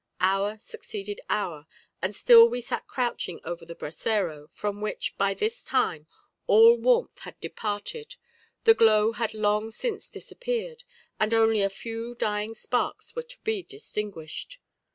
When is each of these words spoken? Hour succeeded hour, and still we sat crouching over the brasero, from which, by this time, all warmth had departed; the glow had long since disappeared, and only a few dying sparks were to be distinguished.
Hour 0.19 0.57
succeeded 0.57 1.21
hour, 1.29 1.67
and 2.01 2.15
still 2.15 2.49
we 2.49 2.59
sat 2.59 2.87
crouching 2.87 3.39
over 3.43 3.65
the 3.67 3.75
brasero, 3.75 4.49
from 4.51 4.81
which, 4.81 5.15
by 5.15 5.35
this 5.35 5.63
time, 5.63 6.07
all 6.47 6.75
warmth 6.75 7.19
had 7.19 7.39
departed; 7.39 8.15
the 8.63 8.73
glow 8.73 9.11
had 9.11 9.35
long 9.35 9.69
since 9.69 10.09
disappeared, 10.09 10.83
and 11.19 11.35
only 11.35 11.61
a 11.61 11.69
few 11.69 12.15
dying 12.15 12.55
sparks 12.55 13.15
were 13.15 13.21
to 13.21 13.37
be 13.43 13.61
distinguished. 13.61 14.59